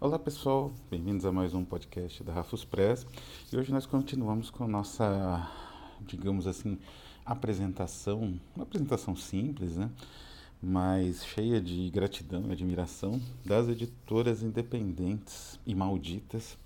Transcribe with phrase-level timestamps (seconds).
[0.00, 3.06] Olá pessoal, bem-vindos a mais um podcast da Rafus Press
[3.50, 5.48] e hoje nós continuamos com a nossa,
[6.00, 6.78] digamos assim,
[7.24, 9.88] apresentação, uma apresentação simples, né?
[10.60, 16.58] mas cheia de gratidão e admiração das editoras independentes e malditas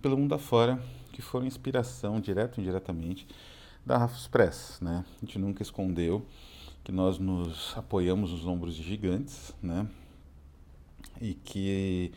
[0.00, 3.26] pelo mundo afora que foram inspiração, direto ou indiretamente,
[3.84, 4.78] da Rafus Press.
[4.80, 5.04] Né?
[5.22, 6.26] A gente nunca escondeu
[6.82, 9.86] que nós nos apoiamos nos ombros de gigantes, né?
[11.20, 12.12] e que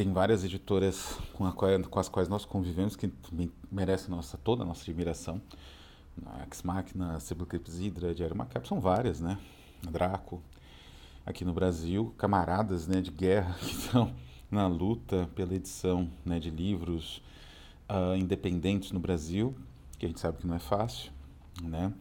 [0.00, 3.12] tem várias editoras com, a, com, as quais nós convivemos que
[3.70, 5.42] merecem nossa, toda a nossa admiração.
[6.24, 9.36] A Ex Machina, Sebulcrips Hydra, Diário Macabro, são várias, né?
[9.82, 10.42] Draco,
[11.26, 14.10] aqui no Brasil, camaradas né, de guerra que estão
[14.50, 17.22] na luta pela edição né, de livros
[17.86, 19.54] uh, independentes no Brasil,
[19.98, 21.12] que a gente sabe que não é fácil,
[21.62, 21.92] né?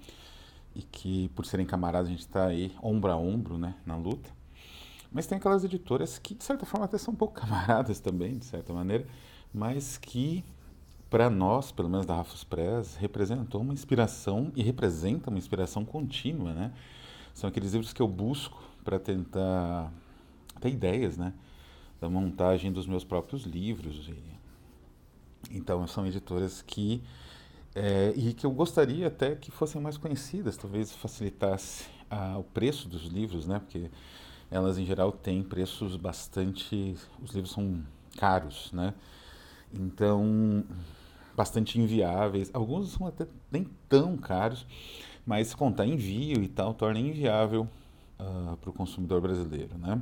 [0.73, 4.38] E que por serem camaradas a gente está aí ombro a ombro, né, na luta.
[5.11, 8.45] Mas tem aquelas editoras que, de certa forma, até são um pouco camaradas também, de
[8.45, 9.07] certa maneira,
[9.53, 10.43] mas que,
[11.09, 16.53] para nós, pelo menos da Rafus Press, representou uma inspiração e representa uma inspiração contínua,
[16.53, 16.73] né?
[17.33, 19.91] São aqueles livros que eu busco para tentar
[20.59, 21.33] ter ideias, né?
[21.99, 24.07] Da montagem dos meus próprios livros.
[24.09, 25.57] E...
[25.57, 27.01] Então, são editoras que...
[27.75, 32.89] É, e que eu gostaria até que fossem mais conhecidas, talvez facilitasse ah, o preço
[32.89, 33.59] dos livros, né?
[33.59, 33.89] Porque
[34.51, 36.95] elas em geral têm preços bastante.
[37.21, 37.83] Os livros são
[38.17, 38.93] caros, né?
[39.73, 40.63] Então,
[41.35, 42.49] bastante inviáveis.
[42.53, 44.65] Alguns são até nem tão caros,
[45.25, 47.67] mas contar envio e tal torna inviável
[48.19, 50.01] uh, para o consumidor brasileiro, né?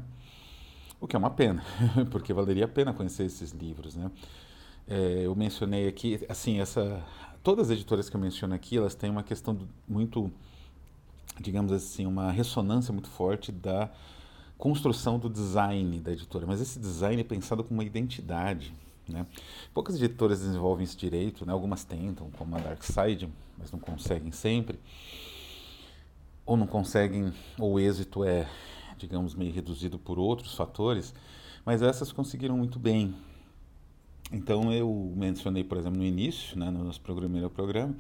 [1.00, 1.64] O que é uma pena,
[2.10, 4.10] porque valeria a pena conhecer esses livros, né?
[4.88, 7.04] É, eu mencionei aqui, assim, essa,
[7.44, 10.32] todas as editoras que eu menciono aqui, elas têm uma questão muito,
[11.40, 13.92] digamos assim, uma ressonância muito forte da
[14.58, 18.74] construção do design da editora, mas esse design é pensado como uma identidade.
[19.08, 19.26] Né?
[19.74, 21.54] Poucas editoras desenvolvem esse direito, né?
[21.54, 24.80] algumas tentam, como a Darkside, mas não conseguem sempre.
[26.46, 28.48] Ou não conseguem, ou o êxito é,
[28.98, 31.14] digamos, meio reduzido por outros fatores,
[31.66, 33.16] mas essas conseguiram muito bem.
[34.32, 37.96] Então eu mencionei, por exemplo, no início, né, no nosso primeiro programa,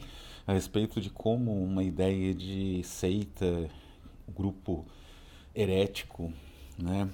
[0.45, 3.69] a respeito de como uma ideia de seita,
[4.35, 4.85] grupo
[5.55, 6.31] herético,
[6.77, 7.09] né?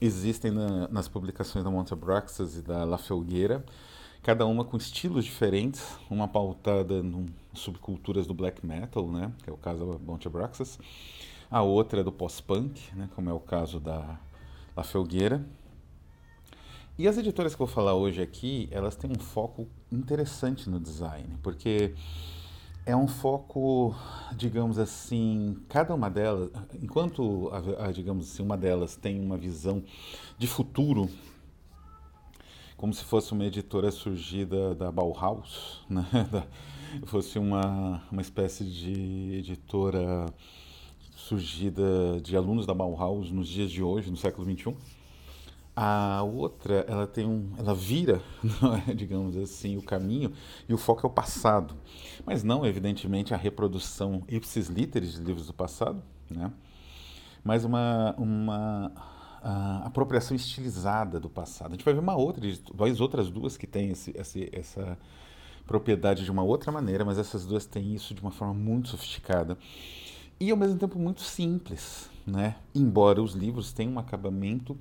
[0.00, 3.64] Existem na, nas publicações da Monte Braxas e da La Felgueira,
[4.22, 9.32] cada uma com estilos diferentes, uma pautada em subculturas do black metal, né?
[9.42, 10.78] que é o caso da Monte Braxas,
[11.50, 13.08] a outra é do pós-punk, né?
[13.14, 14.18] como é o caso da
[14.76, 15.46] La Felgueira.
[16.98, 20.80] E as editoras que eu vou falar hoje aqui, elas têm um foco interessante no
[20.80, 21.94] design, porque
[22.86, 23.94] é um foco,
[24.36, 26.50] digamos assim, cada uma delas,
[26.82, 29.82] enquanto, a, a, digamos assim, uma delas tem uma visão
[30.36, 31.08] de futuro,
[32.76, 36.06] como se fosse uma editora surgida da Bauhaus, né?
[36.30, 36.46] da,
[37.06, 40.26] fosse uma, uma espécie de editora
[41.16, 44.76] surgida de alunos da Bauhaus nos dias de hoje, no século XXI
[45.76, 48.22] a outra, ela tem um, ela vira,
[48.88, 50.32] é, digamos assim, o caminho
[50.68, 51.74] e o foco é o passado.
[52.24, 56.52] Mas não, evidentemente, a reprodução ipsis literis de livros do passado, né?
[57.42, 58.92] Mas uma, uma
[59.84, 61.68] apropriação estilizada do passado.
[61.68, 62.42] A gente vai ver uma outra,
[62.74, 64.96] duas outras duas que têm esse, esse, essa
[65.66, 69.58] propriedade de uma outra maneira, mas essas duas têm isso de uma forma muito sofisticada
[70.40, 72.56] e ao mesmo tempo muito simples, né?
[72.74, 74.78] Embora os livros tenham um acabamento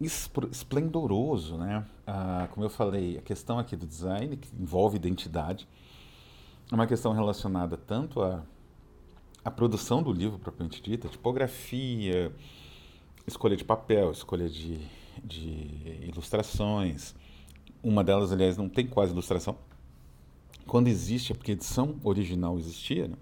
[0.00, 1.86] esplendoroso, né?
[2.06, 5.66] Ah, como eu falei, a questão aqui do design, que envolve identidade,
[6.70, 8.42] é uma questão relacionada tanto à,
[9.44, 12.32] à produção do livro propriamente dita, tipografia,
[13.26, 14.78] escolha de papel, escolha de,
[15.24, 17.14] de ilustrações.
[17.82, 19.56] Uma delas, aliás, não tem quase ilustração.
[20.66, 23.16] Quando existe, é porque a edição original existia, né?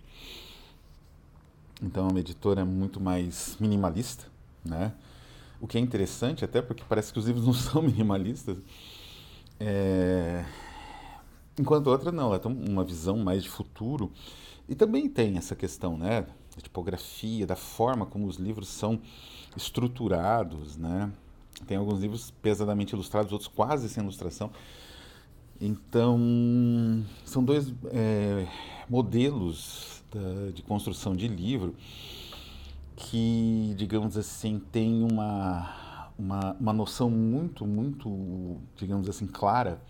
[1.83, 4.27] Então é uma editora muito mais minimalista,
[4.65, 4.95] né?
[5.65, 8.59] O que é interessante, até porque parece que os livros não são minimalistas.
[9.59, 10.45] É...
[11.59, 14.13] Enquanto outra não, ela tem uma visão mais de futuro.
[14.69, 16.27] E também tem essa questão, né?
[16.55, 19.01] Da tipografia, da forma como os livros são
[19.57, 21.11] estruturados, né?
[21.67, 24.51] Tem alguns livros pesadamente ilustrados, outros quase sem ilustração.
[25.59, 26.21] Então,
[27.25, 28.47] são dois é,
[28.87, 31.75] modelos da, de construção de livro
[32.97, 39.81] que, digamos assim, tem uma, uma, uma noção muito, muito, digamos assim, clara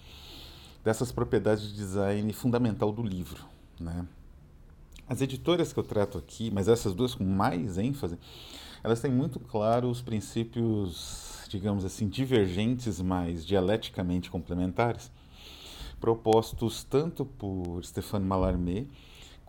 [0.83, 3.45] dessas propriedades de design fundamental do livro,
[3.81, 4.07] né?
[5.07, 8.19] As editoras que eu trato aqui, mas essas duas com mais ênfase,
[8.83, 15.11] elas têm muito claro os princípios, digamos assim, divergentes, mas dialeticamente complementares,
[16.01, 18.87] propostos tanto por Stéphane Mallarmé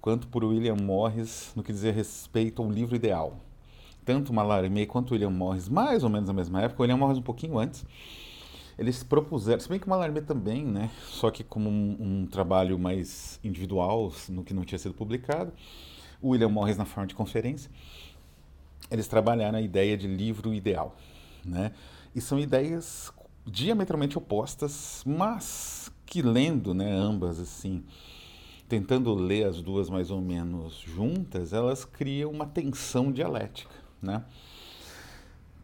[0.06, 3.40] quanto por William Morris no que diz respeito ao livro ideal.
[4.06, 7.58] Tanto Mallarmé quanto William Morris, mais ou menos na mesma época, William Morris um pouquinho
[7.58, 7.84] antes,
[8.78, 12.78] eles propuseram, se bem que o Mallarmé também, né, só que como um, um, trabalho
[12.78, 15.52] mais individual, no que não tinha sido publicado,
[16.22, 17.72] o William Morris na forma de conferência,
[18.92, 20.96] eles trabalharam a ideia de livro ideal,
[21.44, 21.72] né,
[22.14, 23.12] e são ideias
[23.46, 27.84] diametralmente opostas, mas que lendo, né, ambas assim,
[28.68, 34.24] tentando ler as duas mais ou menos juntas, elas criam uma tensão dialética, né?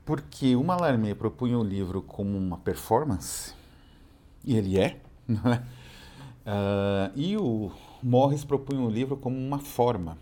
[0.05, 3.53] Porque o Mallarmé propunha o livro como uma performance,
[4.43, 5.63] e ele é, não é?
[6.43, 7.71] Uh, e o
[8.01, 10.17] Morris propunha o livro como uma forma,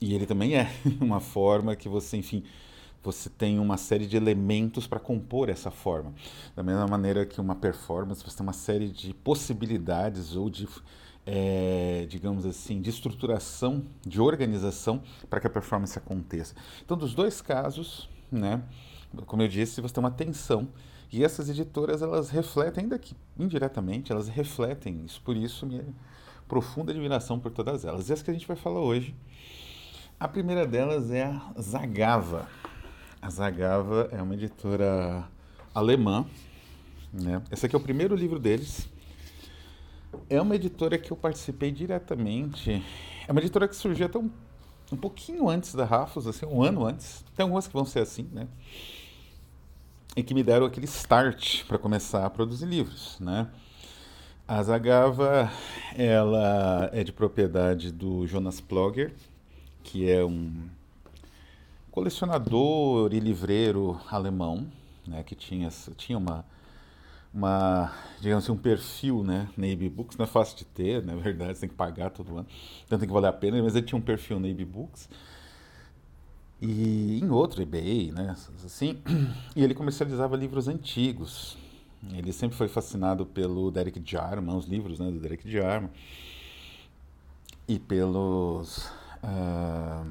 [0.00, 0.70] e ele também é
[1.00, 2.44] uma forma que você, enfim,
[3.02, 6.14] você tem uma série de elementos para compor essa forma.
[6.56, 10.66] Da mesma maneira que uma performance, você tem uma série de possibilidades ou de,
[11.26, 16.54] é, digamos assim, de estruturação, de organização para que a performance aconteça.
[16.84, 18.62] Então, dos dois casos, né?
[19.26, 20.68] Como eu disse, você tem uma tensão.
[21.12, 25.22] E essas editoras, elas refletem, ainda que indiretamente, elas refletem isso.
[25.22, 25.84] Por isso, minha
[26.48, 28.08] profunda admiração por todas elas.
[28.08, 29.14] E essa que a gente vai falar hoje.
[30.18, 32.48] A primeira delas é a Zagava.
[33.20, 35.28] A Zagava é uma editora
[35.74, 36.26] alemã.
[37.12, 37.40] Né?
[37.50, 38.88] Esse aqui é o primeiro livro deles.
[40.28, 42.82] É uma editora que eu participei diretamente.
[43.26, 44.30] É uma editora que surgiu até um,
[44.92, 47.24] um pouquinho antes da Rafos, assim, um ano antes.
[47.36, 48.48] Tem algumas que vão ser assim, né?
[50.16, 53.48] E que me deram aquele start para começar a produzir livros, né?
[54.46, 55.50] A Zagava,
[55.96, 59.14] ela é de propriedade do Jonas Plogger,
[59.82, 60.68] que é um
[61.90, 64.66] colecionador e livreiro alemão,
[65.06, 66.44] né, que tinha, tinha uma,
[67.34, 71.54] uma, digamos assim, um perfil né, na Books, não é fácil de ter, na verdade,
[71.54, 72.46] você tem que pagar todo ano,
[72.86, 75.08] então tem que valer a pena, mas ele tinha um perfil na Books,
[76.62, 79.02] e em outro eBay, né, assim,
[79.56, 81.58] e ele comercializava livros antigos.
[82.12, 85.90] Ele sempre foi fascinado pelo Derek Jarman, os livros né, do Derek Jarman,
[87.66, 88.86] e pelos
[89.22, 90.06] uh,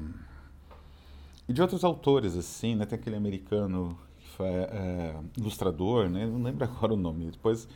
[1.48, 3.96] e de outros autores assim, né, tem aquele americano
[4.42, 7.30] é, ilustrador, né, não lembro agora o nome.
[7.30, 7.68] Depois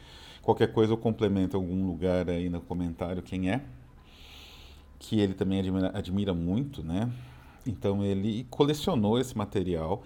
[0.43, 3.62] qualquer coisa eu complemento em algum lugar aí no comentário quem é,
[4.99, 7.10] que ele também admira, admira muito, né?
[7.66, 10.02] Então ele colecionou esse material,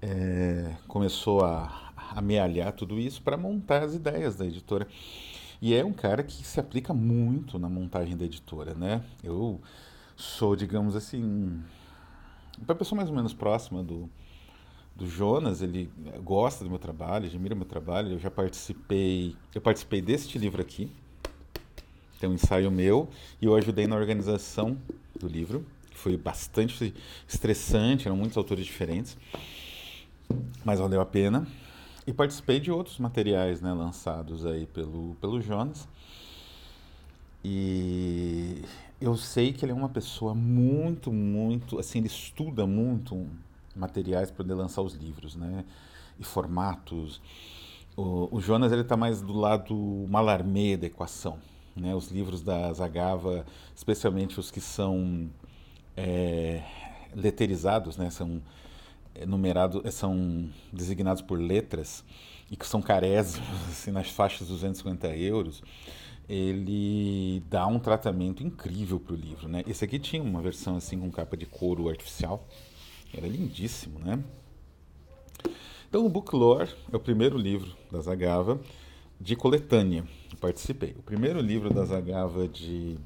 [0.00, 4.86] é, começou a amealhar tudo isso para montar as ideias da editora.
[5.60, 9.02] E é um cara que se aplica muito na montagem da editora, né?
[9.22, 9.60] Eu
[10.16, 11.62] sou, digamos assim,
[12.64, 14.08] para pessoa mais ou menos próxima do,
[14.94, 15.90] do Jonas, ele
[16.22, 18.12] gosta do meu trabalho, admira meu trabalho.
[18.12, 20.90] Eu já participei, eu participei deste livro aqui.
[22.18, 23.08] Tem um ensaio meu
[23.40, 24.76] e eu ajudei na organização
[25.18, 25.64] do livro
[26.00, 26.94] foi bastante
[27.28, 29.16] estressante, eram muitos autores diferentes,
[30.64, 31.46] mas valeu a pena.
[32.06, 35.86] E participei de outros materiais né, lançados aí pelo, pelo Jonas.
[37.44, 38.62] E
[39.00, 43.26] eu sei que ele é uma pessoa muito, muito, assim, ele estuda muito
[43.74, 45.64] materiais para poder lançar os livros, né?
[46.18, 47.20] E formatos.
[47.96, 49.74] O, o Jonas ele está mais do lado
[50.08, 51.38] malarmé da equação,
[51.76, 51.94] né?
[51.94, 55.30] Os livros da Zagava, especialmente os que são
[55.96, 56.62] é,
[57.14, 58.10] leterizados, né?
[58.10, 58.42] São
[59.14, 62.04] é, numerados, é, são designados por letras
[62.50, 65.62] e que são carésimos, assim, nas faixas de 250 euros,
[66.28, 69.64] ele dá um tratamento incrível para o livro, né?
[69.66, 72.46] Esse aqui tinha uma versão assim com capa de couro artificial,
[73.14, 74.22] era lindíssimo, né?
[75.88, 78.60] Então, o Book Lore é o primeiro livro da Zagava
[79.20, 80.04] de coletânea.
[80.30, 80.94] Eu participei.
[80.98, 82.96] O primeiro livro da Zagava de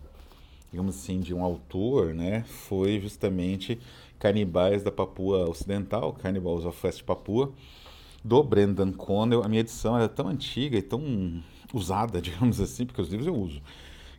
[0.75, 3.79] digamos assim, de um autor, né, foi justamente
[4.19, 7.53] Canibais da Papua Ocidental, Cannibals of West Papua,
[8.25, 9.45] do Brendan Connell.
[9.45, 11.41] A minha edição era tão antiga e tão
[11.73, 13.63] usada, digamos assim, porque os livros eu uso,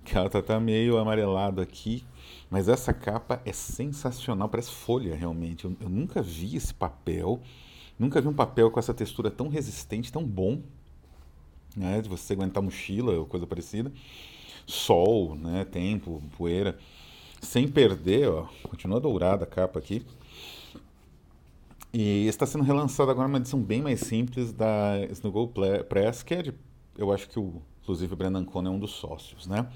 [0.06, 2.06] que ela tá, tá meio amarelada aqui,
[2.50, 5.66] mas essa capa é sensacional, parece folha realmente.
[5.66, 7.42] Eu, eu nunca vi esse papel,
[7.98, 10.62] nunca vi um papel com essa textura tão resistente, tão bom,
[11.76, 13.92] né, de você aguentar mochila ou coisa parecida
[14.68, 16.78] sol, né, tempo, poeira,
[17.42, 20.06] sem perder, ó, continua dourada a capa aqui.
[21.94, 25.52] E está sendo relançado agora uma edição bem mais simples da Snuggle
[25.88, 26.54] Press, que é de,
[26.98, 29.68] eu acho que o, inclusive o Brendan Cohn é um dos sócios, né?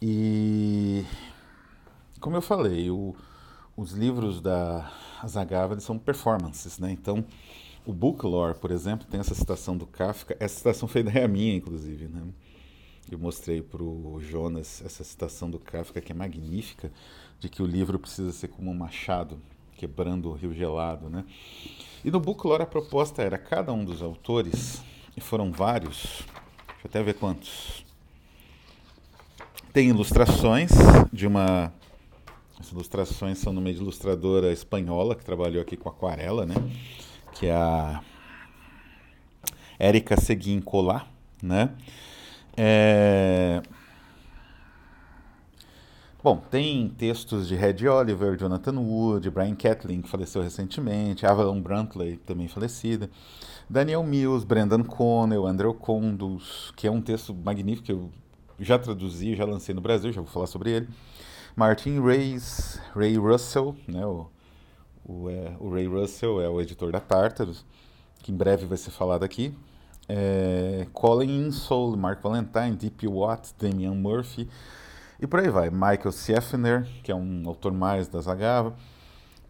[0.00, 1.04] E
[2.20, 3.14] como eu falei, o,
[3.76, 4.90] os livros da
[5.26, 6.90] Zagava são performances, né?
[6.90, 7.24] Então,
[7.86, 10.36] o Book Lore, por exemplo, tem essa citação do Kafka.
[10.40, 12.22] Essa citação foi da minha, inclusive, né?
[13.10, 16.90] Eu mostrei para o Jonas essa citação do Kafka, que é magnífica,
[17.38, 19.40] de que o livro precisa ser como um machado,
[19.76, 21.24] quebrando o rio gelado, né?
[22.04, 24.82] E no Book Lore a proposta era cada um dos autores,
[25.16, 26.24] e foram vários,
[26.66, 27.85] deixa eu até ver quantos,
[29.76, 30.70] tem ilustrações
[31.12, 31.70] de uma
[32.58, 36.54] as ilustrações são numa ilustradora espanhola que trabalhou aqui com aquarela, né?
[37.34, 38.00] Que é a
[39.78, 41.06] Érica Seguin Colar,
[41.42, 41.74] né?
[42.56, 43.60] É...
[46.24, 52.16] Bom, tem textos de Red Oliver, Jonathan Wood, Brian Catlin, que faleceu recentemente, Avalon Brantley,
[52.16, 53.10] também falecida,
[53.68, 58.10] Daniel Mills, Brendan Connell, Andrew Condos, que é um texto magnífico eu
[58.58, 60.88] já traduzi, já lancei no Brasil, já vou falar sobre ele.
[61.54, 64.26] Martin Reis, Ray Russell, né, o,
[65.04, 67.64] o, é, o, Ray Russell é o editor da Tartarus,
[68.18, 69.54] que em breve vai ser falado aqui.
[70.08, 73.08] É, Colin Insoul, Mark Valentine, D.P.
[73.08, 74.48] Watt, Damian Murphy,
[75.20, 75.70] e por aí vai.
[75.70, 78.74] Michael Sieffner, que é um autor mais da Zagava,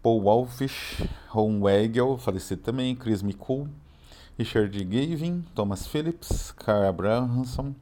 [0.01, 3.67] Paul Wolfish, Ron Weigel, falecido também, Chris McCool,
[4.37, 7.75] Richard Gavin, Thomas Phillips, Carl Abrahamson,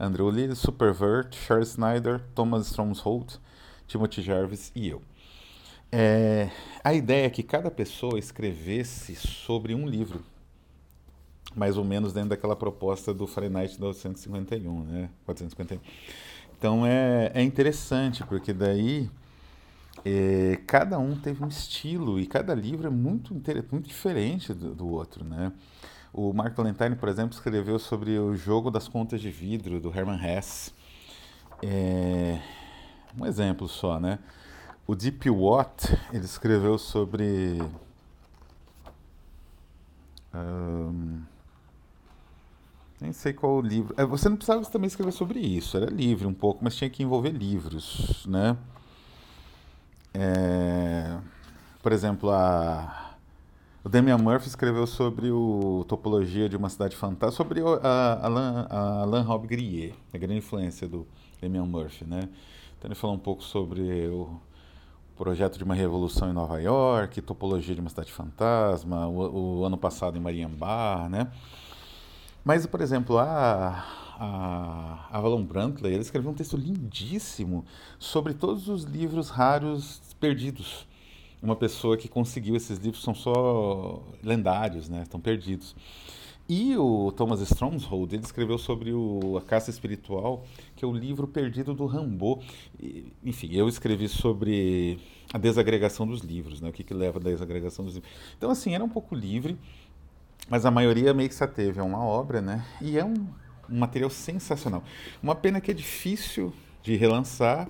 [0.00, 3.36] Andrew Lee, Supervert, Charles Snyder, Thomas Stromsholt,
[3.86, 5.02] Timothy Jarvis e eu.
[5.92, 6.48] É,
[6.82, 10.24] a ideia é que cada pessoa escrevesse sobre um livro,
[11.54, 15.10] mais ou menos dentro daquela proposta do Fahrenheit 451, né?
[15.26, 15.80] 451.
[16.56, 19.10] Então é, é interessante, porque daí
[20.04, 24.88] é, cada um teve um estilo e cada livro é muito, muito diferente do, do
[24.88, 25.52] outro, né?
[26.12, 30.18] O Mark Valentine, por exemplo, escreveu sobre o jogo das contas de vidro do Herman
[30.22, 30.72] Hesse.
[31.62, 32.40] É...
[33.16, 34.18] Um exemplo só, né?
[34.86, 37.62] O Deep Watt, ele escreveu sobre...
[40.34, 41.22] Um...
[43.00, 43.94] Nem sei qual o livro.
[43.96, 47.02] É, você não precisava também escrever sobre isso, era livre um pouco, mas tinha que
[47.02, 48.56] envolver livros, né?
[50.12, 51.18] É...
[51.82, 53.09] Por exemplo, a
[53.82, 59.02] o Damian Murphy escreveu sobre o topologia de uma cidade fantástica, sobre a Alain, a
[59.02, 61.06] Alain Rob Grier, a grande influência do
[61.40, 62.28] Damian Murphy, né?
[62.78, 64.38] Então ele falou um pouco sobre o
[65.16, 69.78] projeto de uma revolução em Nova York, topologia de uma cidade fantasma, o, o ano
[69.78, 71.30] passado em Mariambá, né?
[72.44, 73.84] Mas, por exemplo, a,
[74.18, 77.64] a Avalon Brantley, ele escreveu um texto lindíssimo
[77.98, 80.86] sobre todos os livros raros perdidos
[81.42, 85.02] uma pessoa que conseguiu esses livros são só lendários, né?
[85.02, 85.74] Estão perdidos.
[86.52, 90.44] E o Thomas Stromshold, ele escreveu sobre o, a caça espiritual,
[90.74, 92.42] que é o livro perdido do Rambo.
[93.24, 94.98] Enfim, eu escrevi sobre
[95.32, 96.68] a desagregação dos livros, né?
[96.68, 98.12] O que, que leva à desagregação dos livros.
[98.36, 99.56] Então, assim, era um pouco livre,
[100.48, 102.66] mas a maioria meio que se ateve a uma obra, né?
[102.80, 103.28] E é um,
[103.68, 104.82] um material sensacional.
[105.22, 107.68] Uma pena que é difícil de relançar,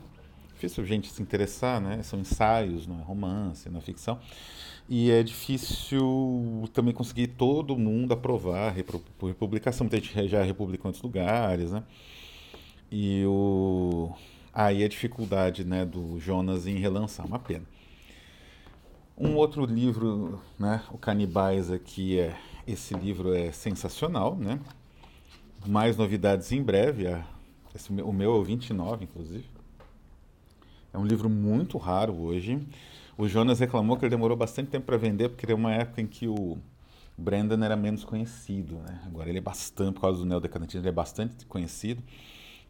[0.60, 2.02] difícil gente se interessar, né?
[2.02, 4.18] São ensaios, não é romance, na é ficção.
[4.88, 8.74] E é difícil também conseguir todo mundo aprovar
[9.18, 9.86] por republicação.
[9.86, 11.82] Muita gente já republicou em outros lugares, né?
[12.90, 14.12] E o...
[14.52, 17.64] aí a dificuldade né, do Jonas em relançar, uma pena.
[19.16, 22.36] Um outro livro, né, o Canibais aqui é
[22.66, 24.58] esse livro é sensacional, né?
[25.66, 27.06] Mais novidades em breve,
[27.74, 29.59] esse, o meu é o 29, inclusive.
[30.92, 32.60] É um livro muito raro hoje.
[33.16, 36.06] O Jonas reclamou que ele demorou bastante tempo para vender, porque era uma época em
[36.06, 36.58] que o
[37.16, 38.76] Brandon era menos conhecido.
[38.76, 39.00] Né?
[39.06, 42.02] Agora ele é bastante, por causa do neodecadentismo, ele é bastante conhecido.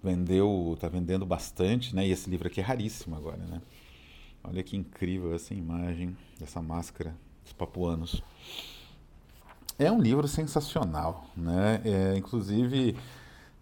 [0.02, 2.06] Vendeu, está vendendo bastante, né?
[2.06, 3.60] E esse livro aqui é raríssimo agora, né?
[4.42, 8.22] Olha que incrível essa imagem dessa máscara dos papuanos.
[9.78, 11.82] É um livro sensacional, né?
[11.84, 12.96] É, inclusive,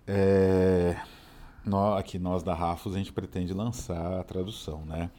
[0.06, 0.96] é,
[1.68, 5.10] nós, aqui nós da Rafos a gente pretende lançar a tradução, né?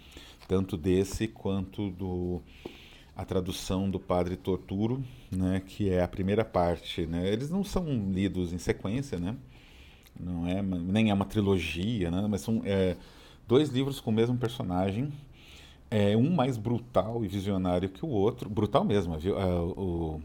[0.47, 2.41] Tanto desse quanto do
[3.15, 5.61] a tradução do Padre Torturo, né?
[5.65, 7.27] Que é a primeira parte, né?
[7.31, 9.35] Eles não são lidos em sequência, né?
[10.19, 12.25] Não é nem é uma trilogia, né?
[12.29, 12.97] Mas são é,
[13.47, 15.11] dois livros com o mesmo personagem,
[15.91, 19.17] é um mais brutal e visionário que o outro, brutal mesmo.
[19.75, 20.21] O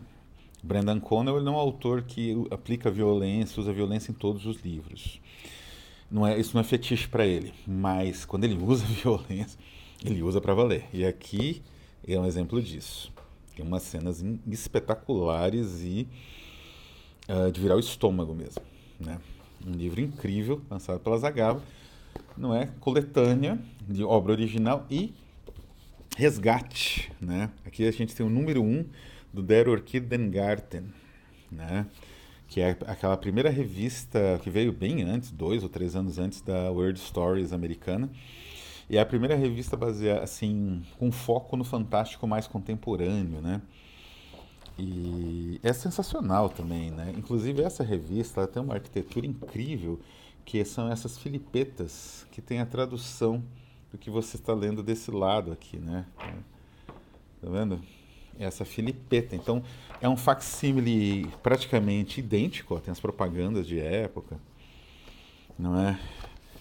[0.62, 4.60] Brendan Connell ele não é um autor que aplica violência, usa violência em todos os
[4.62, 5.20] livros
[6.14, 9.58] não é, isso não é fetiche para ele, mas quando ele usa violência,
[10.04, 10.84] ele usa para valer.
[10.92, 11.60] E aqui
[12.06, 13.12] é um exemplo disso.
[13.56, 16.06] Tem umas cenas espetaculares e
[17.28, 18.62] uh, de virar o estômago mesmo.
[19.00, 19.18] Né?
[19.66, 21.60] Um livro incrível, lançado pela Zagava.
[22.36, 22.70] não é?
[22.78, 25.12] Coletânea de obra original e
[26.16, 27.50] resgate, né?
[27.66, 28.86] Aqui a gente tem o número 1 um
[29.32, 30.84] do Der Orchidengarten,
[31.50, 31.86] né?
[32.54, 36.70] Que é aquela primeira revista que veio bem antes, dois ou três anos antes da
[36.70, 38.08] World Stories americana.
[38.88, 43.60] E é a primeira revista baseada, assim, com foco no fantástico mais contemporâneo, né?
[44.78, 47.12] E é sensacional também, né?
[47.18, 49.98] Inclusive essa revista tem uma arquitetura incrível,
[50.44, 53.42] que são essas filipetas, que tem a tradução
[53.90, 56.06] do que você está lendo desse lado aqui, né?
[57.42, 57.80] Tá vendo?
[58.38, 59.36] Essa filipeta.
[59.36, 59.62] Então,
[60.00, 64.36] é um facsímile praticamente idêntico, ó, tem as propagandas de época,
[65.58, 65.98] não é?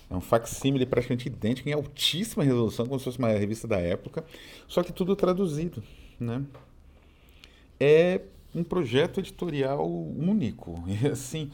[0.10, 4.24] É um facsímile praticamente idêntico, em altíssima resolução, como se fosse uma revista da época,
[4.68, 5.84] só que tudo traduzido,
[6.20, 6.44] né?
[7.80, 8.22] É
[8.54, 11.52] um projeto editorial único, e assim,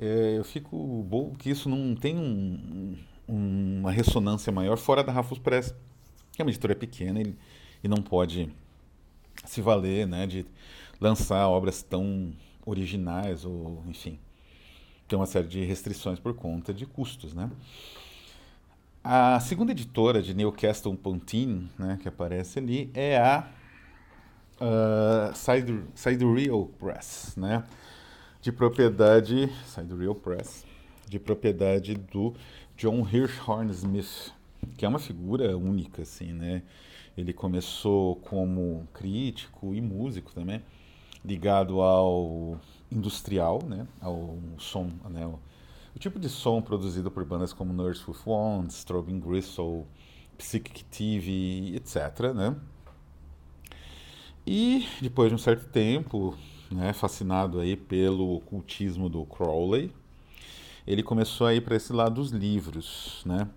[0.00, 2.96] é, eu fico bom que isso não tem um,
[3.28, 5.74] uma ressonância maior fora da Rafus Press,
[6.32, 7.34] que é uma editora pequena e,
[7.84, 8.50] e não pode
[9.44, 10.46] se valer né, de
[11.00, 12.32] lançar obras tão
[12.64, 14.18] originais ou, enfim,
[15.06, 17.50] tem uma série de restrições por conta de custos, né?
[19.02, 23.48] A segunda editora de Newcastle Pontine, né, que aparece ali, é a
[24.60, 27.64] uh, Side, Side Real Press, né?
[28.40, 30.64] De propriedade, Side Real Press,
[31.08, 32.34] de propriedade do
[32.76, 34.32] John Hirschhorn Smith,
[34.76, 36.62] que é uma figura única, assim, né?
[37.18, 40.62] Ele começou como crítico e músico também,
[41.24, 42.60] ligado ao
[42.92, 43.88] industrial, né?
[44.00, 45.26] Ao som, né?
[45.26, 49.84] O, tipo de som produzido por bandas como Nurse with Wands, Strobing Gristle,
[50.38, 52.54] Psychic TV, etc., né?
[54.46, 56.38] E depois de um certo tempo,
[56.70, 59.92] né, fascinado aí pelo ocultismo do Crowley,
[60.86, 63.48] ele começou a ir para esse lado dos livros, né?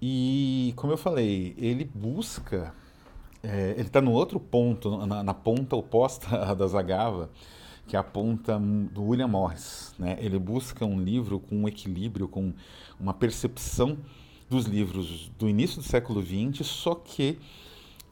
[0.00, 2.74] E, como eu falei, ele busca,
[3.42, 7.30] é, ele está no outro ponto, na, na, ponta oposta da Zagava,
[7.86, 10.16] que é a ponta do William Morris, né?
[10.20, 12.52] Ele busca um livro com um equilíbrio, com
[12.98, 13.98] uma percepção
[14.48, 17.38] dos livros do início do século XX, só que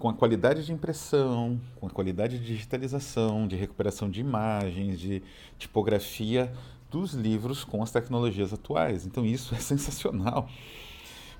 [0.02, 5.22] com a qualidade de impressão, com a qualidade de digitalização, de recuperação de imagens, de
[5.56, 6.52] tipografia
[6.90, 9.06] dos livros com as tecnologias atuais.
[9.06, 10.48] Então isso é sensacional,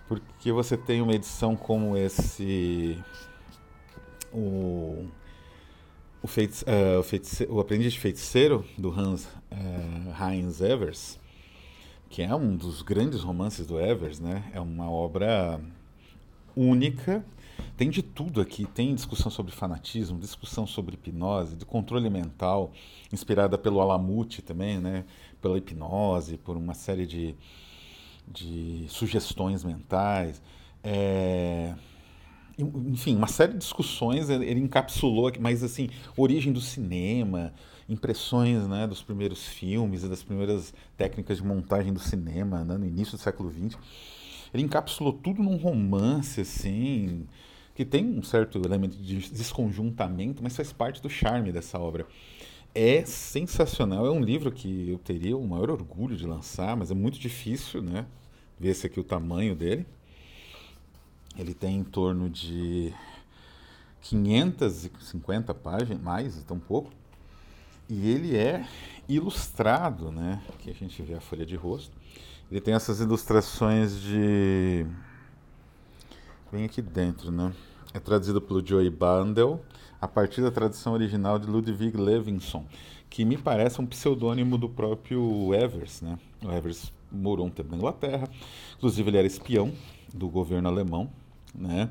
[0.08, 2.98] porque você tem uma edição como esse
[4.32, 5.06] o
[6.22, 11.18] o, feitice, uh, o, feitice, o Aprendiz de Feiticeiro do Hans uh, Heinz Evers,
[12.08, 14.48] que é um dos grandes romances do Evers, né?
[14.54, 15.60] É uma obra
[16.54, 17.24] única.
[17.76, 18.66] Tem de tudo aqui.
[18.66, 22.70] Tem discussão sobre fanatismo, discussão sobre hipnose, de controle mental,
[23.12, 25.04] inspirada pelo Alamute também, né?
[25.40, 27.34] pela hipnose, por uma série de,
[28.26, 30.40] de sugestões mentais.
[30.82, 31.74] É,
[32.58, 37.52] enfim, uma série de discussões ele encapsulou, mas assim, origem do cinema,
[37.88, 42.86] impressões né, dos primeiros filmes e das primeiras técnicas de montagem do cinema né, no
[42.86, 43.78] início do século XX.
[44.52, 47.26] Ele encapsulou tudo num romance, assim,
[47.74, 52.06] que tem um certo elemento de desconjuntamento, mas faz parte do charme dessa obra
[52.74, 54.06] é sensacional.
[54.06, 57.82] É um livro que eu teria o maior orgulho de lançar, mas é muito difícil,
[57.82, 58.06] né?
[58.58, 59.86] Ver esse aqui o tamanho dele.
[61.36, 62.92] Ele tem em torno de
[64.02, 66.90] 550 páginas, mais, tão pouco.
[67.88, 68.66] E ele é
[69.08, 70.42] ilustrado, né?
[70.48, 71.94] Aqui a gente vê a folha de rosto.
[72.50, 74.86] Ele tem essas ilustrações de.
[76.50, 77.52] Bem aqui dentro, né?
[77.94, 79.62] É traduzido pelo Joey Bandel
[80.02, 82.66] a partir da tradição original de Ludwig Levinson,
[83.08, 86.02] que me parece um pseudônimo do próprio Evers.
[86.02, 86.18] Né?
[86.44, 88.28] O Evers morou um tempo na Inglaterra,
[88.76, 89.72] inclusive ele era espião
[90.12, 91.08] do governo alemão
[91.54, 91.88] né?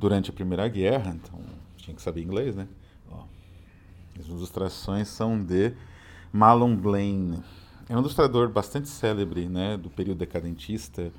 [0.00, 1.38] durante a Primeira Guerra, então
[1.76, 2.56] tinha que saber inglês.
[2.56, 2.66] Né?
[3.08, 3.22] Ó,
[4.18, 5.74] as ilustrações são de
[6.32, 7.40] Malon Blaine.
[7.88, 11.12] É um ilustrador bastante célebre né, do período decadentista,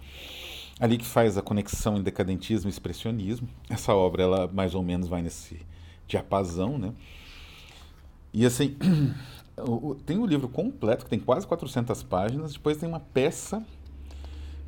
[0.81, 3.47] ali que faz a conexão em decadentismo e expressionismo.
[3.69, 5.61] Essa obra, ela mais ou menos vai nesse
[6.07, 6.93] diapasão, né?
[8.33, 8.75] E assim,
[10.05, 13.65] tem o livro completo, que tem quase 400 páginas, depois tem uma peça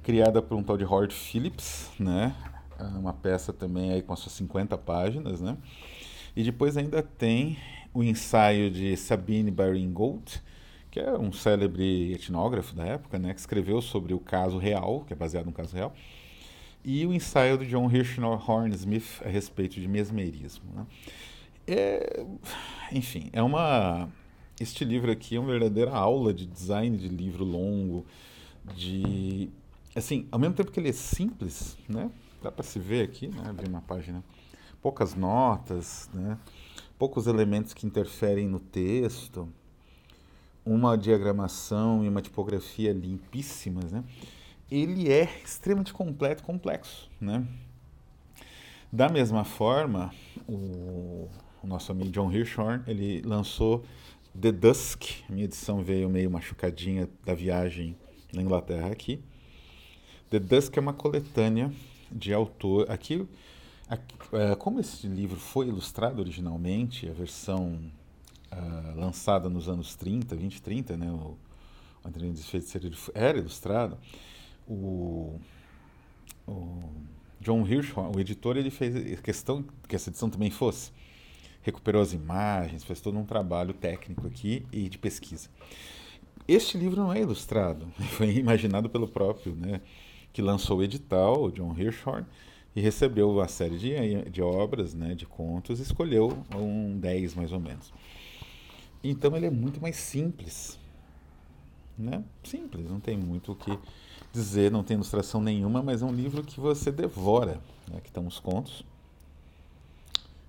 [0.04, 2.34] criada por um tal de Howard Phillips, né?
[2.80, 5.58] É uma peça também aí com as suas 50 páginas, né?
[6.36, 7.58] E depois ainda tem
[7.94, 10.42] o ensaio de Sabine Baring-Gould,
[10.90, 13.34] que é um célebre etnógrafo da época, né?
[13.34, 15.94] Que escreveu sobre o caso real, que é baseado num caso real,
[16.86, 20.86] e o ensaio do John Hirschhorn Smith a respeito de mesmerismo, né?
[21.68, 22.26] É,
[22.92, 24.10] enfim, é uma.
[24.60, 28.06] Este livro aqui é uma verdadeira aula de design de livro longo,
[28.76, 29.50] de
[29.96, 32.10] assim, ao mesmo tempo que ele é simples, né?
[32.42, 33.44] Dá para se ver aqui, né?
[33.50, 34.24] Abrir uma página.
[34.82, 36.38] Poucas notas, né?
[36.98, 39.50] Poucos elementos que interferem no texto.
[40.66, 44.04] Uma diagramação e uma tipografia limpíssimas, né?
[44.70, 47.46] Ele é extremamente completo, complexo, né?
[48.92, 50.14] Da mesma forma,
[50.48, 51.28] o,
[51.64, 53.84] o nosso amigo John Hirschhorn, ele lançou
[54.40, 55.04] The Dusk.
[55.30, 57.96] Minha edição veio meio machucadinha da viagem
[58.34, 59.22] na Inglaterra aqui.
[60.30, 61.72] The Dusk é uma coletânea
[62.12, 62.90] de autor.
[62.92, 63.28] Aqui,
[63.90, 67.80] aqui é, como esse livro foi ilustrado originalmente, a versão
[68.52, 71.12] uh, lançada nos anos 30, 20, 30, né?
[71.12, 71.38] O
[72.06, 73.98] André Desfeiticeiro era ilustrado.
[74.68, 75.40] O,
[76.48, 76.84] o
[77.40, 80.92] John Hirschhorn, o editor, ele fez questão que essa edição também fosse
[81.68, 85.50] recuperou as imagens, fez todo um trabalho técnico aqui e de pesquisa.
[86.48, 89.82] Este livro não é ilustrado, foi imaginado pelo próprio, né,
[90.32, 92.26] que lançou o edital, o John Hirschhorn,
[92.74, 97.52] e recebeu uma série de, de obras, né, de contos, e escolheu um 10 mais
[97.52, 97.92] ou menos.
[99.04, 100.80] Então ele é muito mais simples,
[101.98, 102.24] né?
[102.44, 103.78] Simples, não tem muito o que
[104.32, 107.60] dizer, não tem ilustração nenhuma, mas é um livro que você devora.
[107.90, 107.98] Né?
[107.98, 108.86] Aqui estão os contos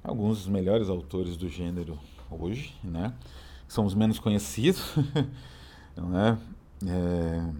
[0.02, 1.98] alguns dos melhores autores do gênero
[2.30, 3.12] hoje, né?
[3.66, 4.94] São os menos conhecidos,
[5.96, 6.38] né?
[6.86, 7.50] É,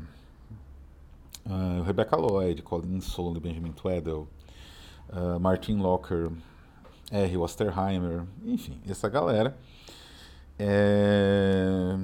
[1.47, 4.27] uh, Rebecca Lloyd, Colin Solon, Benjamin Tweddle,
[5.11, 6.31] uh, Martin Locker,
[7.11, 7.37] R.
[7.37, 9.57] Osterheimer, enfim, essa galera
[10.59, 11.97] é,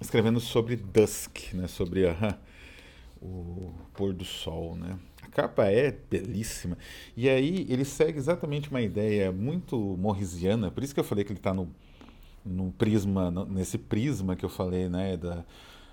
[0.00, 1.68] escrevendo sobre Dusk, né?
[1.68, 2.36] Sobre a,
[3.20, 4.98] o pôr do sol, né?
[5.38, 6.76] capa é belíssima.
[7.16, 11.30] E aí ele segue exatamente uma ideia muito morrisiana, por isso que eu falei que
[11.30, 11.68] ele está no,
[12.44, 15.44] no prisma, no, nesse prisma que eu falei, né, da,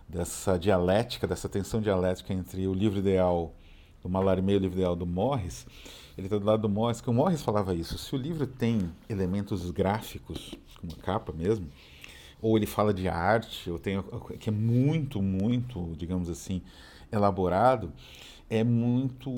[0.09, 3.53] dessa dialética, dessa tensão dialética entre o livro ideal
[4.01, 5.67] do Mallarmé e o livro ideal do Morris.
[6.17, 7.97] Ele está do lado do Morris, que o Morris falava isso.
[7.97, 11.67] Se o livro tem elementos gráficos, como a capa mesmo,
[12.41, 14.01] ou ele fala de arte, ou tem
[14.39, 16.61] que é muito, muito, digamos assim,
[17.11, 17.91] elaborado,
[18.49, 19.29] é muito.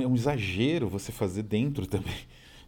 [0.00, 2.14] é um exagero você fazer dentro também.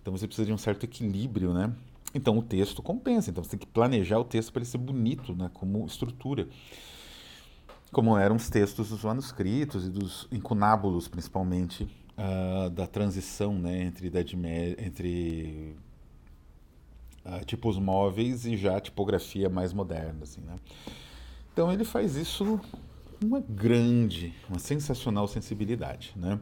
[0.00, 1.72] Então você precisa de um certo equilíbrio, né?
[2.14, 3.30] Então o texto compensa.
[3.30, 5.50] Então você tem que planejar o texto para ele ser bonito, né?
[5.52, 6.48] Como estrutura.
[7.92, 13.82] Como eram os textos dos manuscritos e dos incunábulos, principalmente, uh, da transição né?
[13.82, 15.74] entre Idade Média, entre
[17.24, 20.56] uh, tipos móveis e já tipografia mais moderna, assim, né?
[21.52, 22.60] Então ele faz isso
[23.24, 26.40] uma grande, uma sensacional sensibilidade, né?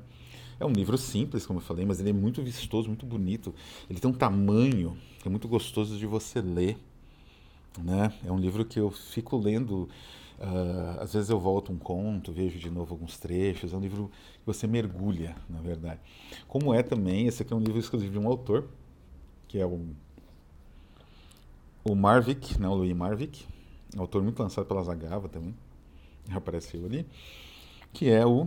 [0.60, 3.54] É um livro simples, como eu falei, mas ele é muito vistoso, muito bonito.
[3.88, 6.76] Ele tem um tamanho que é muito gostoso de você ler,
[7.78, 8.12] né?
[8.24, 9.88] É um livro que eu fico lendo,
[10.38, 13.72] uh, às vezes eu volto um conto, vejo de novo alguns trechos.
[13.72, 16.00] É um livro que você mergulha, na verdade.
[16.48, 18.68] Como é também, esse aqui é um livro exclusivo de um autor,
[19.46, 19.80] que é o,
[21.84, 22.68] o Marvick, né?
[22.68, 23.46] O Louis Marvick,
[23.96, 25.54] autor muito lançado pela Zagava também
[26.36, 27.06] apareceu ali,
[27.92, 28.46] que é o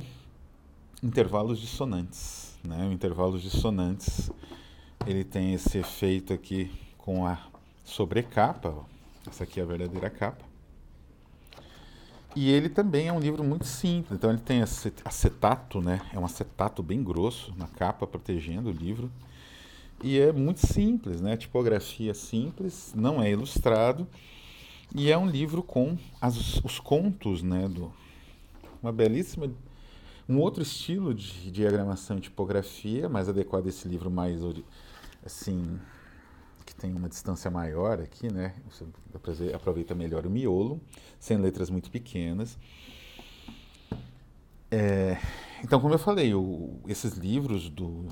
[1.01, 2.57] intervalos dissonantes.
[2.63, 2.87] Né?
[2.87, 4.29] O intervalos dissonantes
[5.05, 7.39] ele tem esse efeito aqui com a
[7.83, 8.85] sobrecapa,
[9.27, 10.45] essa aqui é a verdadeira capa.
[12.35, 15.99] E ele também é um livro muito simples, então ele tem acetato, né?
[16.13, 19.11] É um acetato bem grosso na capa protegendo o livro.
[20.01, 21.35] E é muito simples, né?
[21.35, 24.07] Tipografia simples, não é ilustrado
[24.93, 27.91] e é um livro com as, os contos, né, do,
[28.81, 29.51] uma belíssima,
[30.27, 34.41] um outro estilo de diagramação e tipografia, mais adequado a esse livro mais,
[35.25, 35.79] assim,
[36.65, 38.55] que tem uma distância maior aqui, né,
[39.23, 40.81] você aproveita melhor o miolo,
[41.19, 42.57] sem letras muito pequenas.
[44.69, 45.17] É,
[45.63, 48.07] então, como eu falei, o, esses livros do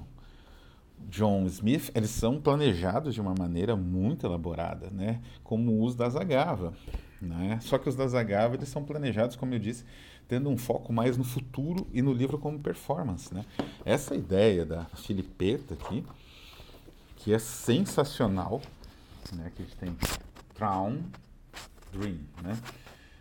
[1.07, 5.21] John Smith, eles são planejados de uma maneira muito elaborada, né?
[5.43, 6.73] Como os da Zagava,
[7.21, 7.59] né?
[7.61, 9.85] Só que os da Zagava, eles são planejados, como eu disse,
[10.27, 13.43] tendo um foco mais no futuro e no livro como performance, né?
[13.83, 16.05] Essa ideia da Filipeta aqui,
[17.15, 18.61] que é sensacional,
[19.33, 19.51] né?
[19.55, 19.97] Que a gente tem
[20.53, 21.01] Traum
[21.91, 22.57] Dream, né?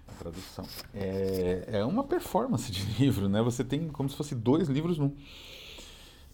[0.06, 0.66] A tradução.
[0.94, 3.42] É, é uma performance de livro, né?
[3.42, 5.14] Você tem como se fosse dois livros num.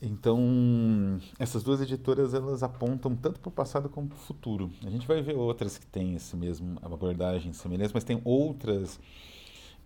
[0.05, 4.71] Então, essas duas editoras elas apontam tanto para o passado como para o futuro.
[4.85, 9.01] A gente vai ver outras que têm esse mesmo abordagem semelhante, mas tem outras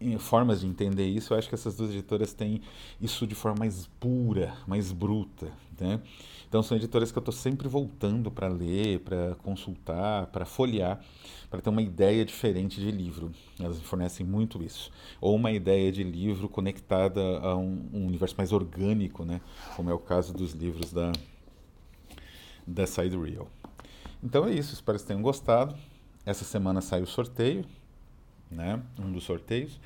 [0.01, 1.33] eh, formas de entender isso.
[1.33, 2.61] Eu acho que essas duas editoras têm
[3.01, 6.01] isso de forma mais pura, mais bruta, Né?
[6.49, 10.99] Então são editoras que eu estou sempre voltando para ler, para consultar, para folhear,
[11.51, 13.31] para ter uma ideia diferente de livro.
[13.61, 14.91] Elas fornecem muito isso.
[15.21, 19.41] Ou uma ideia de livro conectada a um, um universo mais orgânico, né?
[19.77, 21.13] como é o caso dos livros da,
[22.67, 23.49] da Side Real.
[24.23, 25.77] Então é isso, espero que tenham gostado.
[26.25, 27.65] Essa semana sai o sorteio,
[28.51, 28.83] né?
[28.99, 29.79] um dos sorteios.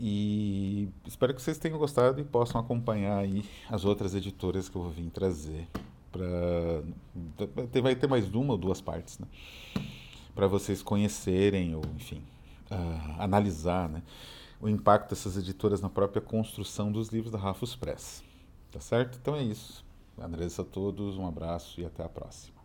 [0.00, 4.82] E espero que vocês tenham gostado e possam acompanhar aí as outras editoras que eu
[4.82, 5.66] vou vir trazer.
[6.12, 6.24] Pra...
[7.82, 9.26] Vai ter mais uma ou duas partes, né?
[10.34, 12.22] Para vocês conhecerem ou, enfim,
[12.70, 14.02] uh, analisar né?
[14.60, 18.22] o impacto dessas editoras na própria construção dos livros da Rafus Press.
[18.70, 19.18] Tá certo?
[19.20, 19.84] Então é isso.
[20.16, 22.57] Agradeço a todos, um abraço e até a próxima.